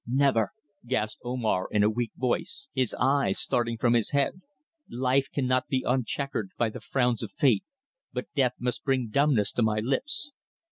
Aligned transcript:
"Never," 0.07 0.51
gasped 0.83 1.21
Omar 1.23 1.67
in 1.69 1.83
a 1.83 1.89
weak 1.91 2.11
voice, 2.15 2.69
his 2.73 2.95
eyes 2.99 3.37
starting 3.37 3.77
from 3.77 3.93
his 3.93 4.09
head. 4.09 4.41
"Life 4.89 5.27
cannot 5.31 5.67
be 5.67 5.83
unchequered 5.87 6.49
by 6.57 6.69
the 6.71 6.81
frowns 6.81 7.21
of 7.21 7.31
fate, 7.31 7.63
but 8.11 8.25
death 8.33 8.55
must 8.59 8.83
bring 8.83 9.09
dumbness 9.09 9.51
to 9.51 9.61
my 9.61 9.77
lips. 9.77 10.31